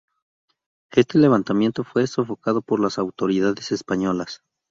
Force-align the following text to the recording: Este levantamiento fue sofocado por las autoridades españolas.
Este 0.91 1.19
levantamiento 1.19 1.83
fue 1.83 2.07
sofocado 2.07 2.63
por 2.63 2.79
las 2.79 2.97
autoridades 2.97 3.71
españolas. 3.71 4.41